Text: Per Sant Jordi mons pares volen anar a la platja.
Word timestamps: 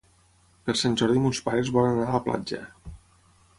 Per 0.69 0.73
Sant 0.79 0.95
Jordi 1.01 1.21
mons 1.27 1.43
pares 1.51 1.71
volen 1.77 1.93
anar 1.95 2.09
a 2.09 2.17
la 2.17 2.25
platja. 2.31 2.65